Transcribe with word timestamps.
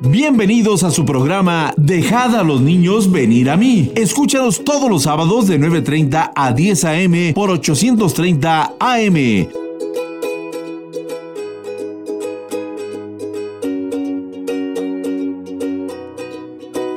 Bienvenidos 0.00 0.84
a 0.84 0.92
su 0.92 1.04
programa 1.04 1.74
Dejad 1.76 2.36
a 2.36 2.44
los 2.44 2.60
niños 2.60 3.10
venir 3.10 3.50
a 3.50 3.56
mí. 3.56 3.90
Escúchanos 3.96 4.62
todos 4.62 4.88
los 4.88 5.02
sábados 5.02 5.48
de 5.48 5.58
9.30 5.58 6.32
a 6.36 6.52
10 6.52 6.84
a.m. 6.84 7.32
por 7.34 7.50
830 7.50 8.76
AM. 8.78 9.48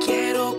Quiero 0.06 0.58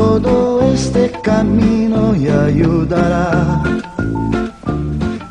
Todo 0.00 0.62
este 0.72 1.12
camino 1.22 2.16
y 2.16 2.26
ayudará 2.26 3.62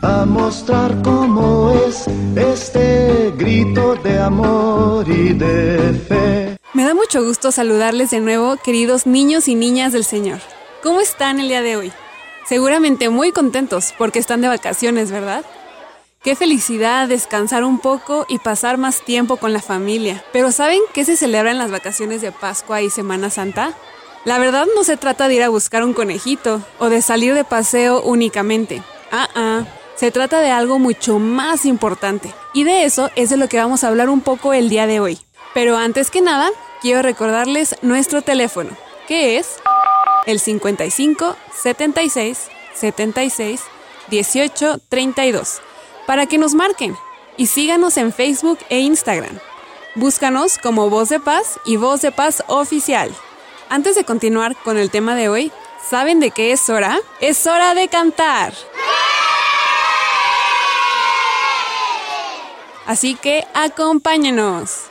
a 0.04 0.26
mostrar 0.28 1.02
cómo 1.02 1.72
es 1.88 2.06
este 2.36 3.34
grito 3.36 3.96
de 3.96 4.20
amor 4.20 5.10
y 5.10 5.34
de 5.34 6.00
fe. 6.08 6.58
Me 6.74 6.84
da 6.84 6.94
mucho 6.94 7.24
gusto 7.24 7.52
saludarles 7.52 8.12
de 8.12 8.20
nuevo, 8.20 8.58
queridos 8.58 9.08
niños 9.08 9.48
y 9.48 9.56
niñas 9.56 9.92
del 9.92 10.04
Señor. 10.04 10.40
¿Cómo 10.84 11.02
están 11.02 11.40
el 11.40 11.48
día 11.48 11.64
de 11.64 11.76
hoy? 11.76 11.92
Seguramente 12.46 13.10
muy 13.10 13.32
contentos 13.32 13.96
porque 13.98 14.20
están 14.20 14.42
de 14.42 14.50
vacaciones, 14.50 15.12
¿verdad? 15.12 15.44
Qué 16.22 16.36
felicidad 16.36 17.08
descansar 17.08 17.64
un 17.64 17.80
poco 17.80 18.28
y 18.30 18.38
pasar 18.38 18.78
más 18.78 19.02
tiempo 19.02 19.38
con 19.38 19.52
la 19.52 19.64
familia. 19.64 20.24
Pero 20.32 20.52
¿saben 20.52 20.80
qué 20.94 21.06
se 21.06 21.18
celebra 21.18 21.50
en 21.50 21.58
las 21.58 21.72
vacaciones 21.72 22.22
de 22.22 22.32
Pascua 22.32 22.84
y 22.84 22.92
Semana 22.92 23.32
Santa? 23.32 23.74
La 24.26 24.38
verdad 24.38 24.68
no 24.76 24.84
se 24.84 24.98
trata 24.98 25.28
de 25.28 25.36
ir 25.36 25.44
a 25.44 25.50
buscar 25.50 25.84
un 25.84 25.94
conejito 25.94 26.62
o 26.78 26.90
de 26.90 27.02
salir 27.02 27.34
de 27.34 27.44
paseo 27.44 28.02
únicamente. 28.02 28.84
Ah, 29.12 29.30
ah. 29.36 29.66
Se 29.96 30.12
trata 30.12 30.40
de 30.40 30.52
algo 30.52 30.80
mucho 30.80 31.20
más 31.20 31.66
importante. 31.66 32.34
Y 32.54 32.64
de 32.64 32.86
eso 32.86 33.10
es 33.16 33.30
de 33.30 33.38
lo 33.38 33.50
que 33.50 33.58
vamos 33.58 33.84
a 33.84 33.90
hablar 33.90 34.10
un 34.10 34.22
poco 34.22 34.54
el 34.54 34.70
día 34.70 34.88
de 34.88 35.00
hoy. 35.00 35.20
Pero 35.54 35.78
antes 35.78 36.10
que 36.10 36.22
nada, 36.22 36.50
quiero 36.82 37.02
recordarles 37.02 37.76
nuestro 37.82 38.22
teléfono, 38.22 38.70
que 39.08 39.38
es 39.38 39.58
el 40.26 40.40
55 40.40 41.36
76 41.54 42.48
76 42.76 43.62
18 44.10 44.80
32, 44.90 45.62
para 46.06 46.26
que 46.28 46.38
nos 46.38 46.54
marquen 46.54 46.96
y 47.36 47.48
síganos 47.48 47.98
en 47.98 48.14
Facebook 48.14 48.60
e 48.70 48.80
Instagram. 48.80 49.40
Búscanos 49.96 50.58
como 50.58 50.90
Voz 50.90 51.10
de 51.10 51.20
Paz 51.20 51.60
y 51.66 51.78
Voz 51.78 52.02
de 52.02 52.12
Paz 52.12 52.44
Oficial. 52.48 53.14
Antes 53.72 53.94
de 53.94 54.04
continuar 54.04 54.56
con 54.56 54.80
el 54.80 54.90
tema 54.90 55.14
de 55.14 55.30
hoy, 55.30 55.52
¿saben 55.88 56.20
de 56.20 56.32
qué 56.32 56.52
es 56.52 56.68
hora? 56.70 57.00
Es 57.22 57.46
hora 57.46 57.76
de 57.76 57.88
cantar. 57.88 58.52
Así 62.88 63.14
que 63.14 63.46
acompáñenos. 63.54 64.86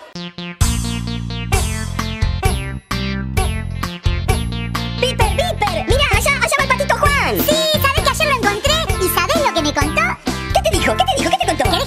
¡Piper, 5.01 5.27
Piper! 5.37 5.85
¡Mira, 5.89 6.05
allá, 6.13 6.31
allá 6.37 6.57
va 6.59 6.63
el 6.63 6.69
patito 6.69 6.95
Juan! 6.99 7.37
Sí, 7.37 7.57
¿sabes 7.83 8.03
que 8.05 8.11
ayer 8.11 8.29
lo 8.29 8.35
encontré? 8.37 8.75
¿Y 9.05 9.09
sabes 9.09 9.45
lo 9.45 9.55
que 9.55 9.63
me 9.63 9.75
contó? 9.75 10.03
¿Qué 10.55 10.71
te 10.71 10.79
dijo? 10.79 10.97
¿Qué 10.97 11.05
te 11.05 11.21
dijo? 11.21 11.31
¿Qué 11.31 11.37
te 11.37 11.47
contó? 11.47 11.78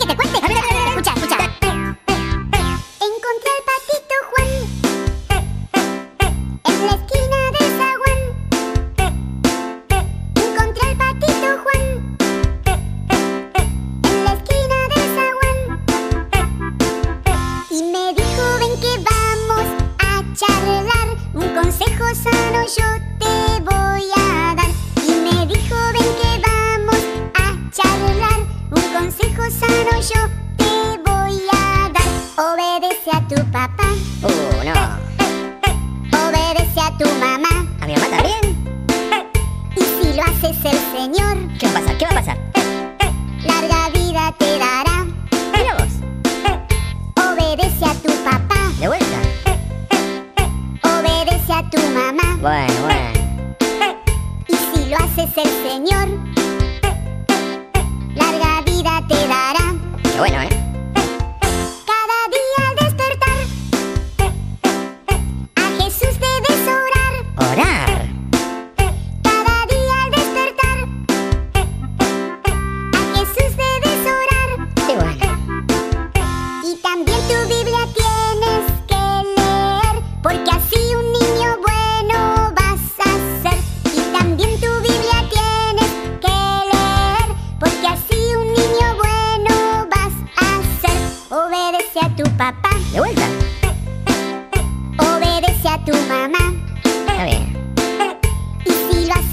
Bueno, 52.41 52.73
bueno. 52.81 53.55
Y 54.47 54.53
si 54.55 54.89
lo 54.89 54.97
haces 54.97 55.29
el 55.37 55.69
Señor, 55.69 56.09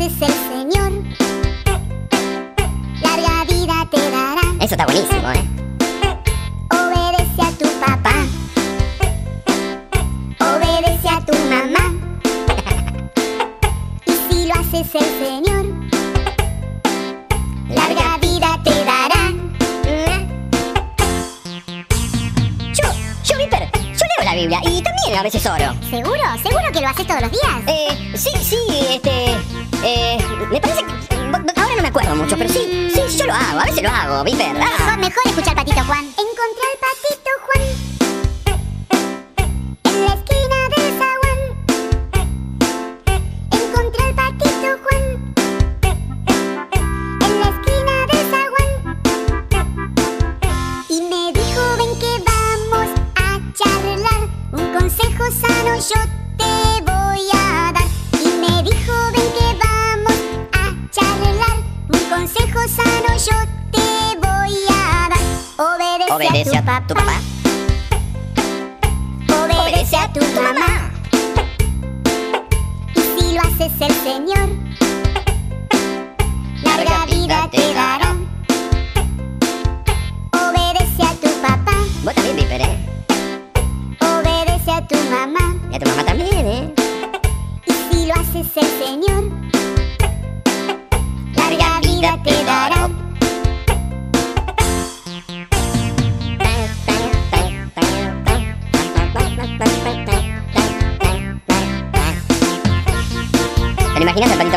haces 0.09 0.23
el 0.23 0.73
Señor, 0.73 0.93
larga 3.03 3.45
vida 3.45 3.87
te 3.91 4.11
dará. 4.11 4.41
Eso 4.61 4.75
está 4.75 4.85
buenísimo, 4.87 5.31
¿eh? 5.33 5.45
Obedece 6.71 7.43
a 7.43 7.51
tu 7.53 7.69
papá. 7.79 8.15
Obedece 10.41 11.09
a 11.09 11.21
tu 11.21 11.33
mamá. 11.51 11.95
Y 14.07 14.13
si 14.13 14.47
lo 14.47 14.55
haces 14.55 14.95
el 14.95 15.27
Señor, 15.27 15.67
larga 17.69 18.19
vida 18.19 18.61
te 18.65 18.85
dará. 18.85 19.31
Yo, 22.73 22.89
yo, 23.25 23.37
Viper, 23.37 23.71
yo 23.75 24.05
leo 24.17 24.25
la 24.25 24.35
Biblia 24.35 24.61
y 24.63 24.83
también 24.83 25.19
a 25.19 25.23
veces 25.23 25.45
oro. 25.45 25.75
¿Seguro? 25.91 26.23
¿Seguro 26.43 26.73
que 26.73 26.81
lo 26.81 26.89
haces 26.89 27.07
todos 27.07 27.21
los 27.21 27.31
días? 27.31 27.63
Eh, 27.67 28.17
sí, 28.17 28.31
sí, 28.43 28.57
este. 28.91 29.58
Eh, 29.85 30.19
me 30.51 30.61
parece 30.61 30.83
que. 30.85 30.93
Ahora 31.57 31.75
no 31.77 31.83
me 31.83 31.89
acuerdo 31.89 32.17
mucho, 32.17 32.37
pero 32.37 32.51
sí, 32.53 32.91
sí, 32.93 33.19
yo 33.19 33.27
lo 33.27 33.35
hago, 33.35 33.61
a 33.61 33.65
veces 33.65 33.83
lo 33.83 33.91
hago, 33.91 34.25
Viper. 34.25 34.57
Ah. 34.61 34.97
Mejor 34.99 35.23
escuchar 35.27 35.55
patito 35.55 35.83
Juan. 35.85 36.07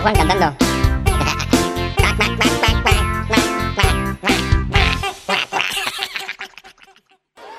Juan 0.01 0.15
cantando? 0.15 0.55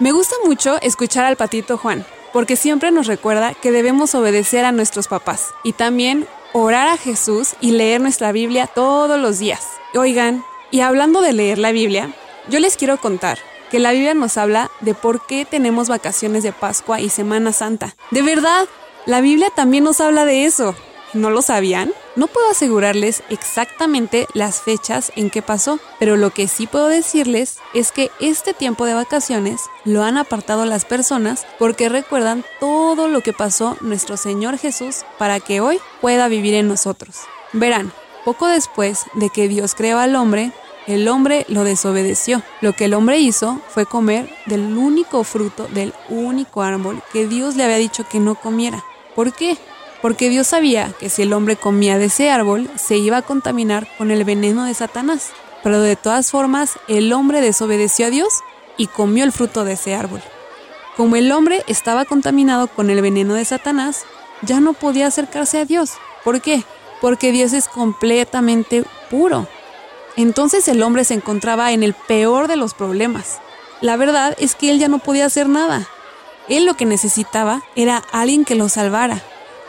Me 0.00 0.10
gusta 0.10 0.34
mucho 0.44 0.80
escuchar 0.82 1.24
al 1.24 1.36
patito 1.36 1.78
Juan, 1.78 2.04
porque 2.32 2.56
siempre 2.56 2.90
nos 2.90 3.06
recuerda 3.06 3.54
que 3.54 3.70
debemos 3.70 4.16
obedecer 4.16 4.64
a 4.64 4.72
nuestros 4.72 5.06
papás 5.06 5.50
y 5.62 5.74
también 5.74 6.26
orar 6.52 6.88
a 6.88 6.96
Jesús 6.96 7.54
y 7.60 7.70
leer 7.70 8.00
nuestra 8.00 8.32
Biblia 8.32 8.66
todos 8.66 9.20
los 9.20 9.38
días. 9.38 9.64
Oigan, 9.94 10.44
y 10.72 10.80
hablando 10.80 11.20
de 11.20 11.32
leer 11.32 11.58
la 11.58 11.70
Biblia, 11.70 12.10
yo 12.48 12.58
les 12.58 12.76
quiero 12.76 12.98
contar 12.98 13.38
que 13.70 13.78
la 13.78 13.92
Biblia 13.92 14.14
nos 14.14 14.36
habla 14.36 14.70
de 14.80 14.94
por 14.94 15.24
qué 15.26 15.44
tenemos 15.44 15.88
vacaciones 15.88 16.42
de 16.42 16.52
Pascua 16.52 17.00
y 17.00 17.08
Semana 17.08 17.52
Santa. 17.52 17.94
De 18.10 18.22
verdad, 18.22 18.66
la 19.06 19.20
Biblia 19.20 19.50
también 19.54 19.84
nos 19.84 20.00
habla 20.00 20.24
de 20.24 20.44
eso. 20.44 20.74
¿No 21.14 21.28
lo 21.30 21.42
sabían? 21.42 21.92
No 22.16 22.26
puedo 22.26 22.50
asegurarles 22.50 23.22
exactamente 23.28 24.26
las 24.32 24.62
fechas 24.62 25.12
en 25.14 25.28
que 25.28 25.42
pasó, 25.42 25.78
pero 25.98 26.16
lo 26.16 26.30
que 26.30 26.48
sí 26.48 26.66
puedo 26.66 26.88
decirles 26.88 27.58
es 27.74 27.92
que 27.92 28.10
este 28.18 28.54
tiempo 28.54 28.86
de 28.86 28.94
vacaciones 28.94 29.60
lo 29.84 30.02
han 30.02 30.16
apartado 30.16 30.64
las 30.64 30.86
personas 30.86 31.46
porque 31.58 31.90
recuerdan 31.90 32.44
todo 32.60 33.08
lo 33.08 33.20
que 33.20 33.34
pasó 33.34 33.76
nuestro 33.82 34.16
Señor 34.16 34.56
Jesús 34.56 35.04
para 35.18 35.38
que 35.38 35.60
hoy 35.60 35.80
pueda 36.00 36.28
vivir 36.28 36.54
en 36.54 36.68
nosotros. 36.68 37.20
Verán, 37.52 37.92
poco 38.24 38.46
después 38.46 39.04
de 39.12 39.28
que 39.28 39.48
Dios 39.48 39.74
creó 39.74 39.98
al 39.98 40.16
hombre, 40.16 40.52
el 40.86 41.06
hombre 41.08 41.44
lo 41.48 41.62
desobedeció. 41.64 42.42
Lo 42.62 42.72
que 42.72 42.86
el 42.86 42.94
hombre 42.94 43.18
hizo 43.18 43.60
fue 43.68 43.84
comer 43.84 44.34
del 44.46 44.78
único 44.78 45.24
fruto 45.24 45.68
del 45.68 45.92
único 46.08 46.62
árbol 46.62 47.02
que 47.12 47.26
Dios 47.26 47.54
le 47.56 47.64
había 47.64 47.76
dicho 47.76 48.06
que 48.08 48.18
no 48.18 48.34
comiera. 48.34 48.82
¿Por 49.14 49.32
qué? 49.32 49.58
Porque 50.02 50.28
Dios 50.28 50.48
sabía 50.48 50.92
que 50.98 51.08
si 51.08 51.22
el 51.22 51.32
hombre 51.32 51.56
comía 51.56 51.96
de 51.96 52.06
ese 52.06 52.30
árbol, 52.30 52.68
se 52.74 52.98
iba 52.98 53.18
a 53.18 53.22
contaminar 53.22 53.86
con 53.96 54.10
el 54.10 54.24
veneno 54.24 54.64
de 54.64 54.74
Satanás. 54.74 55.30
Pero 55.62 55.80
de 55.80 55.94
todas 55.94 56.30
formas, 56.30 56.72
el 56.88 57.12
hombre 57.12 57.40
desobedeció 57.40 58.06
a 58.06 58.10
Dios 58.10 58.40
y 58.76 58.88
comió 58.88 59.22
el 59.22 59.32
fruto 59.32 59.64
de 59.64 59.74
ese 59.74 59.94
árbol. 59.94 60.20
Como 60.96 61.16
el 61.16 61.30
hombre 61.30 61.62
estaba 61.68 62.04
contaminado 62.04 62.66
con 62.66 62.90
el 62.90 63.00
veneno 63.00 63.34
de 63.34 63.44
Satanás, 63.44 64.04
ya 64.42 64.60
no 64.60 64.72
podía 64.72 65.06
acercarse 65.06 65.60
a 65.60 65.64
Dios. 65.64 65.92
¿Por 66.24 66.40
qué? 66.40 66.64
Porque 67.00 67.30
Dios 67.30 67.52
es 67.52 67.68
completamente 67.68 68.84
puro. 69.08 69.46
Entonces 70.16 70.66
el 70.68 70.82
hombre 70.82 71.04
se 71.04 71.14
encontraba 71.14 71.72
en 71.72 71.82
el 71.82 71.94
peor 71.94 72.48
de 72.48 72.56
los 72.56 72.74
problemas. 72.74 73.40
La 73.80 73.96
verdad 73.96 74.36
es 74.38 74.54
que 74.54 74.70
él 74.70 74.78
ya 74.78 74.88
no 74.88 74.98
podía 74.98 75.26
hacer 75.26 75.48
nada. 75.48 75.88
Él 76.48 76.66
lo 76.66 76.74
que 76.74 76.84
necesitaba 76.84 77.62
era 77.76 78.02
alguien 78.12 78.44
que 78.44 78.54
lo 78.54 78.68
salvara, 78.68 79.22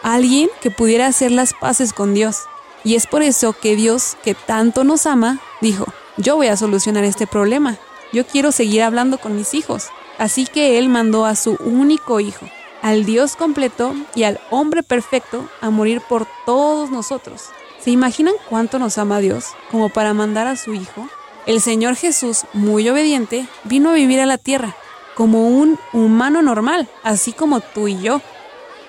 alguien 0.03 0.49
que 0.61 0.69
pudiera 0.69 1.07
hacer 1.07 1.31
las 1.31 1.53
paces 1.53 1.93
con 1.93 2.13
Dios. 2.13 2.43
Y 2.83 2.95
es 2.95 3.07
por 3.07 3.23
eso 3.23 3.53
que 3.53 3.75
Dios, 3.75 4.17
que 4.23 4.35
tanto 4.35 4.83
nos 4.83 5.05
ama, 5.05 5.39
dijo, 5.61 5.85
yo 6.17 6.35
voy 6.35 6.47
a 6.47 6.57
solucionar 6.57 7.03
este 7.05 7.25
problema. 7.25 7.77
Yo 8.11 8.27
quiero 8.27 8.51
seguir 8.51 8.83
hablando 8.83 9.17
con 9.17 9.35
mis 9.35 9.53
hijos. 9.53 9.87
Así 10.19 10.45
que 10.45 10.77
Él 10.77 10.89
mandó 10.89 11.25
a 11.25 11.35
su 11.35 11.57
único 11.63 12.19
hijo, 12.19 12.45
al 12.81 13.05
Dios 13.05 13.35
completo 13.35 13.95
y 14.13 14.23
al 14.23 14.39
hombre 14.51 14.83
perfecto, 14.83 15.49
a 15.61 15.71
morir 15.71 16.01
por 16.07 16.27
todos 16.45 16.91
nosotros. 16.91 17.45
¿Se 17.79 17.89
imaginan 17.89 18.35
cuánto 18.49 18.77
nos 18.77 18.97
ama 18.97 19.19
Dios 19.19 19.47
como 19.71 19.89
para 19.89 20.13
mandar 20.13 20.47
a 20.47 20.55
su 20.55 20.73
hijo? 20.73 21.09
El 21.45 21.61
Señor 21.61 21.95
Jesús, 21.95 22.45
muy 22.53 22.87
obediente, 22.87 23.47
vino 23.63 23.89
a 23.89 23.93
vivir 23.93 24.19
a 24.19 24.25
la 24.25 24.37
tierra 24.37 24.75
como 25.15 25.47
un 25.47 25.79
humano 25.91 26.41
normal, 26.41 26.87
así 27.03 27.33
como 27.33 27.59
tú 27.59 27.87
y 27.87 27.99
yo. 27.99 28.21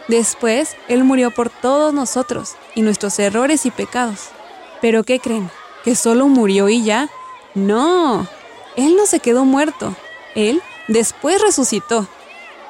Después, 0.09 0.77
Él 0.89 1.03
murió 1.05 1.31
por 1.31 1.49
todos 1.49 1.95
nosotros 1.95 2.56
y 2.75 2.83
nuestros 2.83 3.19
errores 3.19 3.65
y 3.65 3.71
pecados. 3.71 4.29
¿Pero 4.83 5.03
qué 5.03 5.19
creen? 5.19 5.51
¿Que 5.83 5.95
solo 5.95 6.29
murió 6.29 6.69
y 6.69 6.85
ya? 6.85 7.09
No, 7.55 8.27
Él 8.77 8.97
no 8.97 9.06
se 9.06 9.21
quedó 9.21 9.45
muerto. 9.45 9.95
Él 10.35 10.62
después 10.89 11.41
resucitó 11.41 12.06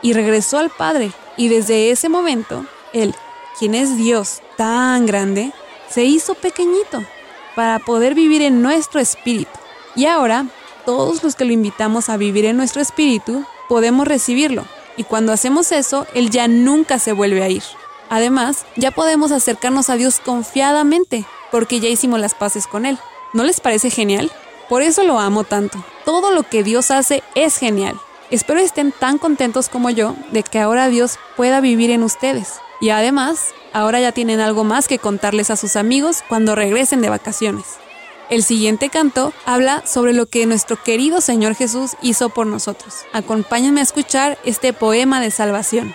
y 0.00 0.12
regresó 0.12 0.58
al 0.58 0.70
Padre. 0.70 1.10
Y 1.36 1.48
desde 1.48 1.90
ese 1.90 2.08
momento, 2.08 2.64
Él, 2.92 3.14
quien 3.58 3.74
es 3.74 3.96
Dios 3.96 4.40
tan 4.56 5.06
grande, 5.06 5.52
se 5.88 6.04
hizo 6.04 6.34
pequeñito 6.34 7.02
para 7.56 7.80
poder 7.80 8.14
vivir 8.14 8.42
en 8.42 8.62
nuestro 8.62 9.00
espíritu. 9.00 9.58
Y 9.96 10.06
ahora, 10.06 10.46
todos 10.84 11.24
los 11.24 11.34
que 11.34 11.44
lo 11.44 11.52
invitamos 11.52 12.08
a 12.08 12.16
vivir 12.16 12.44
en 12.44 12.56
nuestro 12.56 12.80
espíritu, 12.80 13.44
podemos 13.68 14.06
recibirlo 14.06 14.64
y 14.96 15.04
cuando 15.04 15.32
hacemos 15.32 15.72
eso, 15.72 16.06
Él 16.14 16.30
ya 16.30 16.48
nunca 16.48 16.98
se 16.98 17.12
vuelve 17.12 17.42
a 17.42 17.48
ir. 17.48 17.62
Además, 18.10 18.66
ya 18.76 18.90
podemos 18.90 19.32
acercarnos 19.32 19.90
a 19.90 19.96
Dios 19.96 20.20
confiadamente, 20.20 21.24
porque 21.50 21.80
ya 21.80 21.88
hicimos 21.88 22.20
las 22.20 22.34
paces 22.34 22.66
con 22.66 22.86
Él. 22.86 22.98
¿No 23.32 23.44
les 23.44 23.60
parece 23.60 23.90
genial? 23.90 24.30
Por 24.68 24.82
eso 24.82 25.02
lo 25.02 25.18
amo 25.18 25.44
tanto. 25.44 25.84
Todo 26.04 26.30
lo 26.30 26.42
que 26.42 26.62
Dios 26.62 26.90
hace 26.90 27.22
es 27.34 27.56
genial. 27.56 27.98
Espero 28.30 28.60
estén 28.60 28.92
tan 28.92 29.18
contentos 29.18 29.68
como 29.68 29.90
yo 29.90 30.14
de 30.32 30.42
que 30.42 30.58
ahora 30.58 30.88
Dios 30.88 31.18
pueda 31.36 31.60
vivir 31.60 31.90
en 31.90 32.02
ustedes. 32.02 32.54
Y 32.80 32.90
además, 32.90 33.52
ahora 33.72 34.00
ya 34.00 34.12
tienen 34.12 34.40
algo 34.40 34.64
más 34.64 34.88
que 34.88 34.98
contarles 34.98 35.50
a 35.50 35.56
sus 35.56 35.76
amigos 35.76 36.22
cuando 36.28 36.54
regresen 36.54 37.00
de 37.00 37.10
vacaciones. 37.10 37.78
El 38.34 38.42
siguiente 38.42 38.88
canto 38.88 39.32
habla 39.46 39.86
sobre 39.86 40.12
lo 40.12 40.26
que 40.26 40.44
nuestro 40.44 40.82
querido 40.82 41.20
Señor 41.20 41.54
Jesús 41.54 41.92
hizo 42.02 42.30
por 42.30 42.48
nosotros. 42.48 43.04
Acompáñenme 43.12 43.78
a 43.78 43.84
escuchar 43.84 44.38
este 44.44 44.72
poema 44.72 45.20
de 45.20 45.30
salvación. 45.30 45.94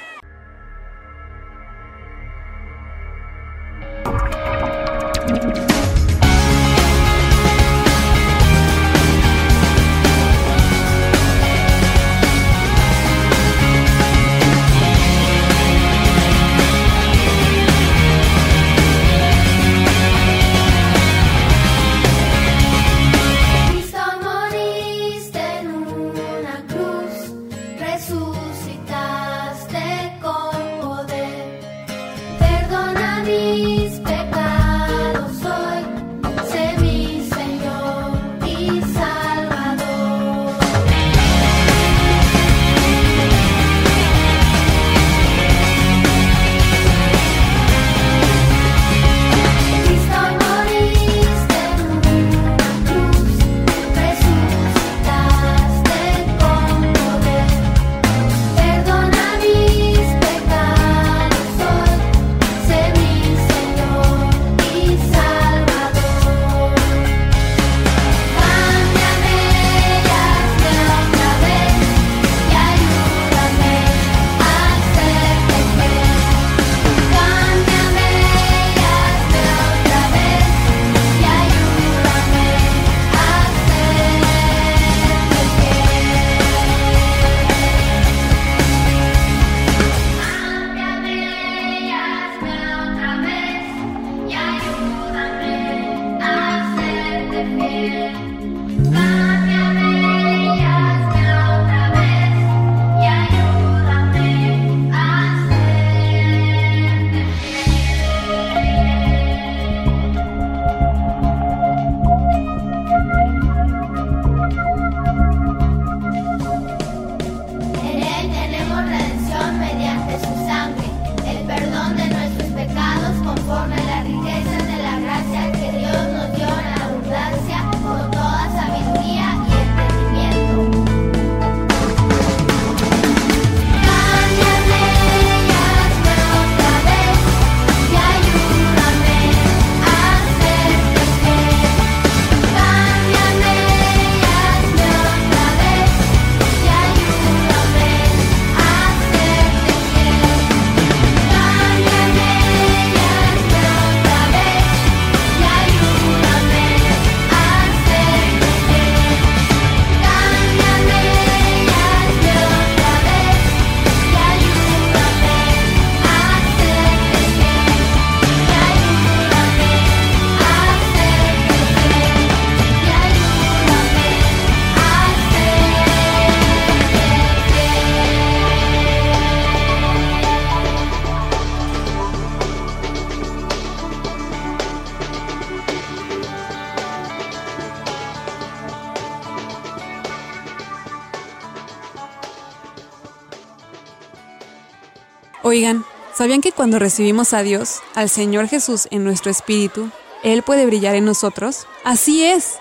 Oigan, 195.60 195.84
¿sabían 196.14 196.40
que 196.40 196.54
cuando 196.54 196.80
recibimos 196.80 197.34
a 197.34 197.44
Dios, 197.44 197.82
al 197.94 198.08
Señor 198.08 198.48
Jesús 198.48 198.88
en 198.92 199.04
nuestro 199.04 199.30
espíritu, 199.30 199.90
Él 200.24 200.42
puede 200.42 200.66
brillar 200.66 200.96
en 200.96 201.04
nosotros? 201.04 201.68
Así 201.84 202.24
es. 202.24 202.60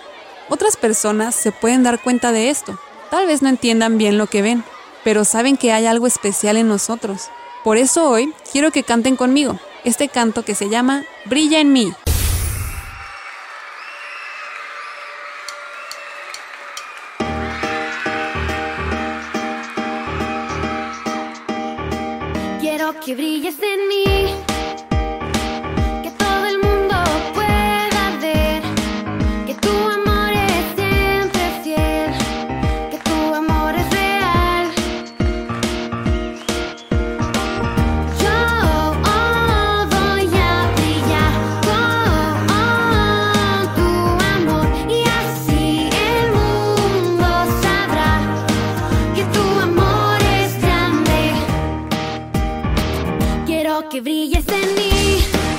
Otras 0.49 0.77
personas 0.77 1.37
se 1.37 1.53
pueden 1.53 1.85
dar 1.85 2.03
cuenta 2.03 2.33
de 2.33 2.51
esto. 2.51 2.77
Tal 3.09 3.29
vez 3.29 3.41
no 3.41 3.51
entiendan 3.51 3.99
bien 3.99 4.19
lo 4.19 4.27
que 4.27 4.43
ven, 4.43 4.65
pero 5.05 5.25
saben 5.25 5.57
que 5.57 5.71
hay 5.71 5.87
algo 5.87 6.09
especial 6.09 6.57
en 6.57 6.67
nosotros. 6.67 7.29
Por 7.63 7.77
eso 7.77 8.11
hoy 8.11 8.35
quiero 8.51 8.73
que 8.73 8.83
canten 8.83 9.15
conmigo 9.15 9.61
este 9.85 10.09
canto 10.09 10.45
que 10.45 10.57
se 10.57 10.69
llama 10.69 11.05
Brilla 11.25 11.61
en 11.61 11.73
mí. 11.73 11.95
Que 54.61 55.58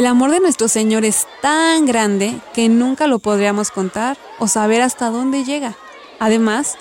El 0.00 0.06
amor 0.06 0.30
de 0.30 0.40
nuestro 0.40 0.66
Señor 0.66 1.04
es 1.04 1.26
tan 1.42 1.84
grande 1.84 2.34
que 2.54 2.70
nunca 2.70 3.06
lo 3.06 3.18
podríamos 3.18 3.70
contar 3.70 4.16
o 4.38 4.48
saber 4.48 4.80
hasta 4.80 5.10
dónde 5.10 5.44
llega. 5.44 5.76
Además, 6.18 6.78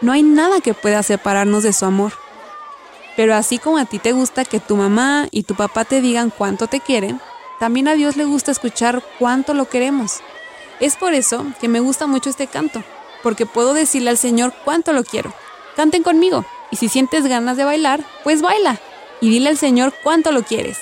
no 0.00 0.10
hay 0.10 0.24
nada 0.24 0.60
que 0.60 0.74
pueda 0.74 1.04
separarnos 1.04 1.62
de 1.62 1.72
su 1.72 1.84
amor. 1.84 2.14
Pero 3.14 3.36
así 3.36 3.58
como 3.58 3.78
a 3.78 3.84
ti 3.84 4.00
te 4.00 4.10
gusta 4.10 4.44
que 4.44 4.58
tu 4.58 4.74
mamá 4.74 5.28
y 5.30 5.44
tu 5.44 5.54
papá 5.54 5.84
te 5.84 6.00
digan 6.00 6.30
cuánto 6.36 6.66
te 6.66 6.80
quieren, 6.80 7.20
también 7.60 7.86
a 7.86 7.94
Dios 7.94 8.16
le 8.16 8.24
gusta 8.24 8.50
escuchar 8.50 9.00
cuánto 9.20 9.54
lo 9.54 9.68
queremos. 9.68 10.18
Es 10.80 10.96
por 10.96 11.14
eso 11.14 11.46
que 11.60 11.68
me 11.68 11.78
gusta 11.78 12.08
mucho 12.08 12.30
este 12.30 12.48
canto, 12.48 12.82
porque 13.22 13.46
puedo 13.46 13.74
decirle 13.74 14.10
al 14.10 14.18
Señor 14.18 14.52
cuánto 14.64 14.92
lo 14.92 15.04
quiero. 15.04 15.32
Canten 15.76 16.02
conmigo, 16.02 16.44
y 16.72 16.76
si 16.78 16.88
sientes 16.88 17.28
ganas 17.28 17.56
de 17.56 17.64
bailar, 17.64 18.04
pues 18.24 18.42
baila, 18.42 18.80
y 19.20 19.30
dile 19.30 19.50
al 19.50 19.56
Señor 19.56 19.94
cuánto 20.02 20.32
lo 20.32 20.42
quieres. 20.42 20.78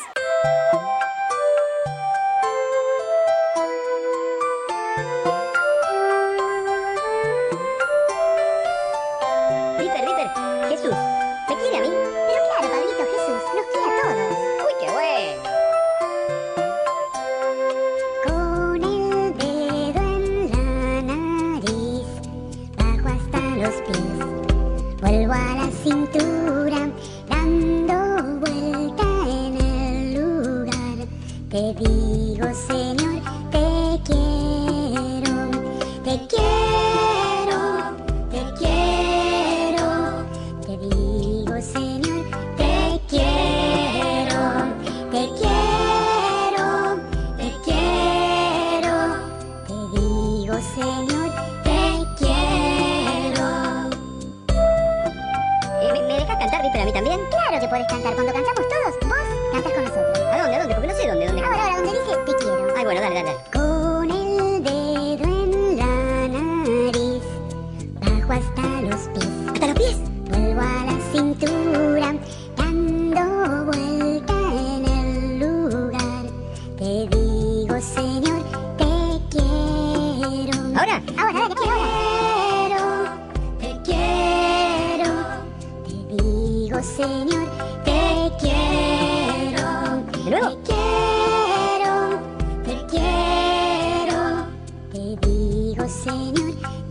Señor. 95.88 96.83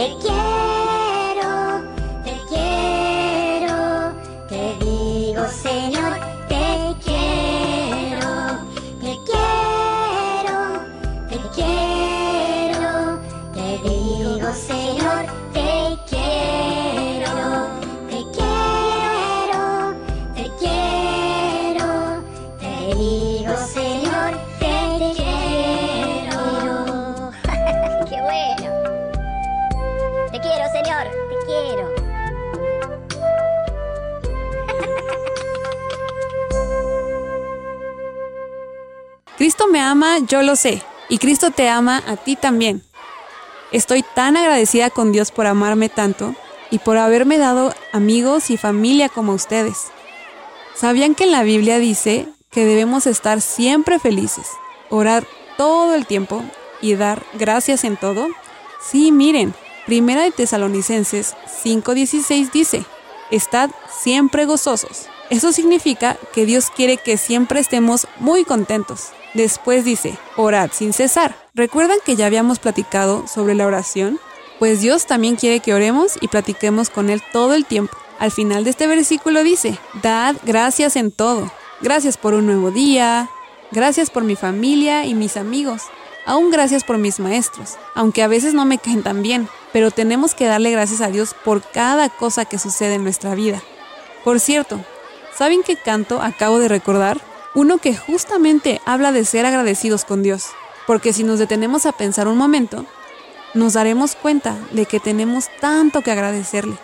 Yeah! 0.00 0.59
Ama, 39.90 40.18
yo 40.20 40.42
lo 40.42 40.56
sé, 40.56 40.82
y 41.08 41.18
Cristo 41.18 41.50
te 41.50 41.68
ama 41.68 42.02
a 42.06 42.16
ti 42.16 42.36
también. 42.36 42.82
Estoy 43.72 44.04
tan 44.14 44.36
agradecida 44.36 44.90
con 44.90 45.12
Dios 45.12 45.32
por 45.32 45.46
amarme 45.46 45.88
tanto 45.88 46.34
y 46.70 46.78
por 46.78 46.96
haberme 46.96 47.38
dado 47.38 47.74
amigos 47.92 48.50
y 48.50 48.56
familia 48.56 49.08
como 49.08 49.32
ustedes. 49.32 49.88
¿Sabían 50.74 51.14
que 51.14 51.24
en 51.24 51.32
la 51.32 51.42
Biblia 51.42 51.78
dice 51.78 52.28
que 52.50 52.64
debemos 52.64 53.06
estar 53.06 53.40
siempre 53.40 53.98
felices, 53.98 54.46
orar 54.88 55.26
todo 55.56 55.94
el 55.94 56.06
tiempo 56.06 56.42
y 56.80 56.94
dar 56.94 57.24
gracias 57.34 57.84
en 57.84 57.96
todo? 57.96 58.28
Sí, 58.80 59.12
miren, 59.12 59.54
Primera 59.86 60.22
de 60.22 60.30
Tesalonicenses 60.30 61.34
5:16 61.64 62.52
dice, 62.52 62.84
Estad 63.30 63.70
siempre 63.90 64.44
gozosos. 64.44 65.06
Eso 65.30 65.52
significa 65.52 66.16
que 66.32 66.46
Dios 66.46 66.70
quiere 66.70 66.96
que 66.96 67.16
siempre 67.16 67.60
estemos 67.60 68.06
muy 68.18 68.44
contentos. 68.44 69.10
Después 69.34 69.84
dice, 69.84 70.18
orad 70.36 70.70
sin 70.72 70.92
cesar. 70.92 71.36
¿Recuerdan 71.54 71.98
que 72.04 72.16
ya 72.16 72.26
habíamos 72.26 72.58
platicado 72.58 73.26
sobre 73.26 73.54
la 73.54 73.66
oración? 73.66 74.18
Pues 74.58 74.80
Dios 74.80 75.06
también 75.06 75.36
quiere 75.36 75.60
que 75.60 75.74
oremos 75.74 76.18
y 76.20 76.28
platiquemos 76.28 76.90
con 76.90 77.10
Él 77.10 77.22
todo 77.32 77.54
el 77.54 77.64
tiempo. 77.64 77.96
Al 78.18 78.30
final 78.30 78.64
de 78.64 78.70
este 78.70 78.86
versículo 78.86 79.42
dice, 79.42 79.78
dad 80.02 80.36
gracias 80.44 80.96
en 80.96 81.10
todo. 81.12 81.50
Gracias 81.80 82.18
por 82.18 82.34
un 82.34 82.44
nuevo 82.44 82.70
día, 82.70 83.30
gracias 83.70 84.10
por 84.10 84.24
mi 84.24 84.36
familia 84.36 85.06
y 85.06 85.14
mis 85.14 85.38
amigos, 85.38 85.84
aún 86.26 86.50
gracias 86.50 86.84
por 86.84 86.98
mis 86.98 87.20
maestros, 87.20 87.78
aunque 87.94 88.22
a 88.22 88.28
veces 88.28 88.52
no 88.52 88.66
me 88.66 88.76
caen 88.76 89.02
tan 89.02 89.22
bien, 89.22 89.48
pero 89.72 89.90
tenemos 89.90 90.34
que 90.34 90.44
darle 90.44 90.70
gracias 90.70 91.00
a 91.00 91.08
Dios 91.08 91.34
por 91.42 91.62
cada 91.62 92.10
cosa 92.10 92.44
que 92.44 92.58
sucede 92.58 92.94
en 92.94 93.04
nuestra 93.04 93.34
vida. 93.34 93.62
Por 94.24 94.40
cierto, 94.40 94.84
¿saben 95.34 95.62
qué 95.62 95.76
canto 95.76 96.20
acabo 96.20 96.58
de 96.58 96.68
recordar? 96.68 97.29
Uno 97.54 97.78
que 97.78 97.96
justamente 97.96 98.80
habla 98.86 99.10
de 99.10 99.24
ser 99.24 99.44
agradecidos 99.44 100.04
con 100.04 100.22
Dios, 100.22 100.50
porque 100.86 101.12
si 101.12 101.24
nos 101.24 101.40
detenemos 101.40 101.84
a 101.84 101.90
pensar 101.90 102.28
un 102.28 102.38
momento, 102.38 102.86
nos 103.54 103.72
daremos 103.72 104.14
cuenta 104.14 104.56
de 104.70 104.86
que 104.86 105.00
tenemos 105.00 105.48
tanto 105.60 106.00
que 106.02 106.12
agradecerle. 106.12 106.76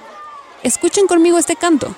Escuchen 0.65 1.07
conmigo 1.07 1.39
este 1.39 1.55
canto. 1.55 1.95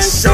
this 0.00 0.22
show. 0.22 0.29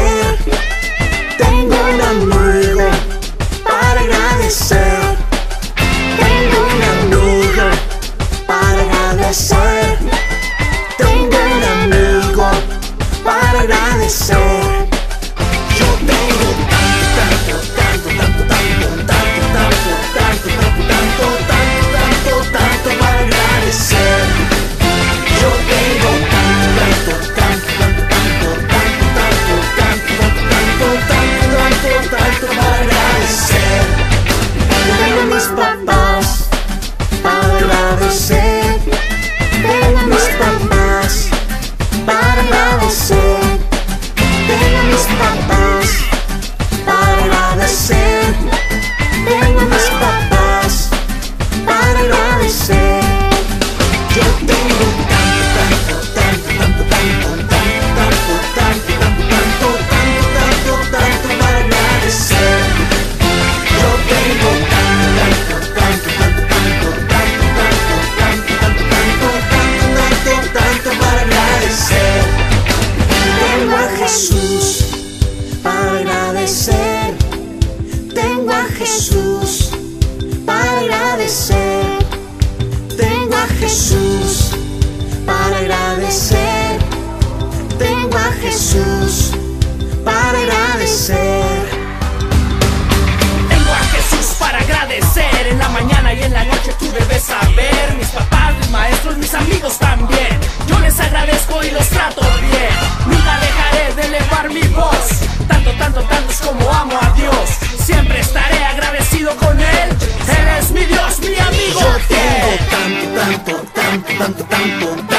Tanto, 113.99 114.45
tanto, 114.45 114.45
tanto, 114.45 115.16